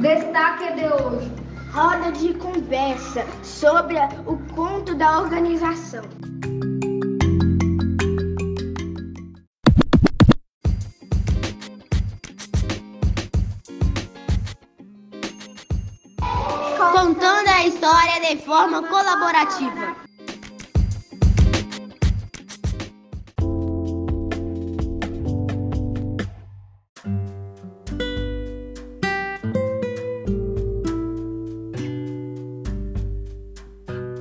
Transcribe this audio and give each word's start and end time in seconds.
destaque 0.00 0.72
de 0.74 0.86
hoje? 0.86 1.30
Roda 1.72 2.10
de 2.12 2.34
conversa 2.34 3.24
sobre 3.42 3.96
o 4.26 4.36
conto 4.54 4.94
da 4.96 5.20
organização. 5.20 6.02
Contando 16.92 17.48
a 17.48 17.66
história 17.66 18.20
de 18.20 18.42
forma 18.42 18.82
colaborativa. 18.82 19.99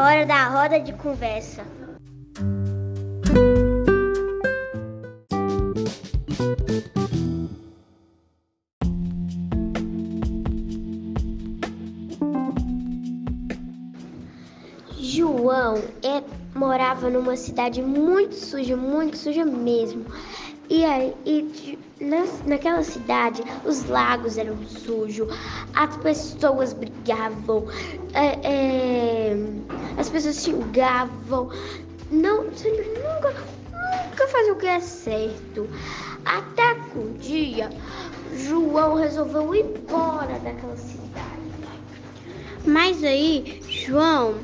Hora 0.01 0.25
da 0.25 0.47
roda 0.47 0.79
de 0.79 0.93
conversa. 0.93 1.61
João 14.97 15.75
é, 16.01 16.23
morava 16.57 17.09
numa 17.09 17.35
cidade 17.35 17.81
muito 17.81 18.35
suja, 18.35 18.77
muito 18.77 19.17
suja 19.17 19.43
mesmo. 19.43 20.05
E 20.69 20.85
aí, 20.85 21.15
e, 21.25 21.79
na, 21.99 22.25
naquela 22.45 22.83
cidade, 22.83 23.41
os 23.65 23.85
lagos 23.85 24.37
eram 24.37 24.55
sujos, 24.67 25.27
as 25.73 25.97
pessoas 25.97 26.73
brigavam, 26.73 27.67
é, 28.13 29.31
é, 29.31 29.35
as 29.97 30.09
pessoas 30.09 30.43
xingavam, 30.43 31.49
não, 32.11 32.55
sempre, 32.55 32.85
nunca, 32.85 33.33
nunca 33.71 34.27
fazia 34.27 34.53
o 34.53 34.57
que 34.57 34.67
é 34.67 34.79
certo. 34.79 35.67
Até 36.23 36.75
que 36.75 36.99
um 36.99 37.13
dia, 37.13 37.69
João 38.35 38.93
resolveu 38.93 39.55
ir 39.55 39.65
embora 39.65 40.37
daquela 40.39 40.77
cidade. 40.77 41.09
Mas 42.63 43.03
aí, 43.03 43.59
João 43.67 44.35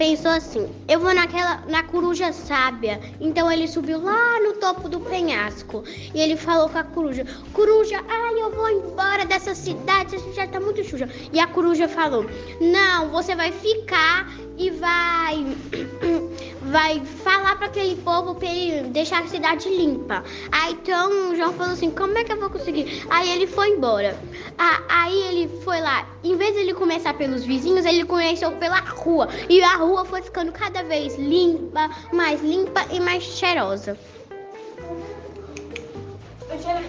pensou 0.00 0.30
assim: 0.30 0.66
eu 0.88 0.98
vou 0.98 1.14
naquela 1.14 1.62
na 1.68 1.82
coruja 1.82 2.32
sábia. 2.32 2.98
Então 3.20 3.52
ele 3.52 3.68
subiu 3.68 4.02
lá 4.02 4.40
no 4.40 4.54
topo 4.54 4.88
do 4.88 4.98
penhasco 4.98 5.84
e 6.14 6.18
ele 6.18 6.36
falou 6.36 6.70
com 6.70 6.78
a 6.78 6.84
coruja: 6.84 7.26
Coruja, 7.52 8.02
ai, 8.08 8.40
eu 8.40 8.50
vou 8.50 8.70
embora 8.70 9.26
dessa 9.26 9.54
cidade, 9.54 10.16
essa 10.16 10.32
já 10.32 10.46
tá 10.46 10.58
muito 10.58 10.82
suja. 10.82 11.06
E 11.30 11.38
a 11.38 11.46
coruja 11.46 11.86
falou: 11.86 12.24
Não, 12.60 13.10
você 13.10 13.36
vai 13.36 13.52
ficar 13.52 14.26
e 14.56 14.70
vai 14.70 15.36
vai 16.70 17.04
falar 17.04 17.56
para 17.56 17.66
aquele 17.66 17.96
povo 17.96 18.34
para 18.34 18.48
ele 18.48 18.88
deixar 18.88 19.22
a 19.22 19.26
cidade 19.26 19.68
limpa. 19.68 20.22
Aí 20.52 20.72
então 20.72 21.30
o 21.30 21.36
João 21.36 21.52
falou 21.52 21.72
assim: 21.72 21.90
Como 21.90 22.16
é 22.16 22.24
que 22.24 22.32
eu 22.32 22.38
vou 22.38 22.48
conseguir? 22.48 23.04
Aí 23.10 23.30
ele 23.30 23.46
foi 23.46 23.70
embora. 23.70 24.16
Aí 24.88 25.20
ele 25.22 25.60
foi 25.62 25.80
lá, 25.80 26.06
em 26.22 26.36
vez 26.36 26.54
de 26.54 26.60
ele 26.60 26.74
começar 26.74 27.14
pelos 27.14 27.44
vizinhos, 27.44 27.84
ele 27.84 28.04
começou 28.04 28.52
pela 28.52 28.78
rua. 28.80 29.28
E 29.48 29.62
a 29.62 29.76
rua 29.76 30.04
foi 30.04 30.22
ficando 30.22 30.52
cada 30.52 30.82
vez 30.84 31.16
limpa, 31.16 31.90
mais 32.12 32.40
limpa 32.42 32.86
e 32.90 33.00
mais 33.00 33.22
cheirosa. 33.22 33.98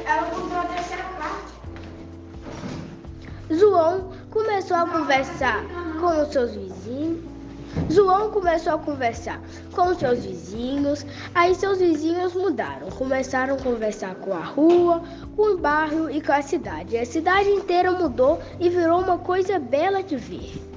Ela 0.06 0.24
contou 0.30 0.58
a 0.58 0.66
terceira 0.66 1.04
parte. 1.18 1.54
João 3.50 4.12
começou 4.30 4.78
a 4.78 4.88
conversar 4.88 5.64
com 6.00 6.22
os 6.22 6.32
seus 6.32 6.56
vizinhos 6.56 7.32
João 7.90 8.32
começou 8.32 8.74
a 8.74 8.78
conversar 8.78 9.42
com 9.74 9.94
seus 9.96 10.26
vizinhos, 10.26 11.06
aí 11.34 11.54
seus 11.56 11.80
vizinhos 11.80 12.34
mudaram, 12.34 12.90
começaram 12.90 13.56
a 13.56 13.58
conversar 13.58 14.16
com 14.16 14.34
a 14.34 14.42
rua, 14.42 15.04
com 15.36 15.54
o 15.54 15.58
bairro 15.58 16.10
e 16.10 16.22
com 16.22 16.32
a 16.32 16.42
cidade. 16.42 16.98
A 16.98 17.06
cidade 17.06 17.50
inteira 17.50 17.92
mudou 17.92 18.40
e 18.60 18.70
virou 18.70 19.02
uma 19.02 19.18
coisa 19.18 19.60
bela 19.60 20.02
de 20.02 20.18
ver. 20.18 20.71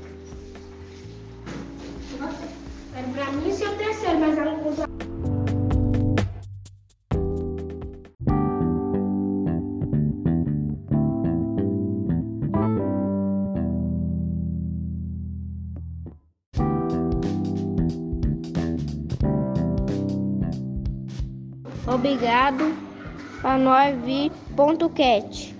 Obrigado 21.87 22.75
a 23.43 23.59
nós 23.59 23.95
vir.cat. 24.05 25.55